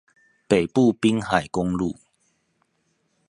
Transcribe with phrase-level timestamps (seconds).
[0.47, 1.95] 北部濱海公路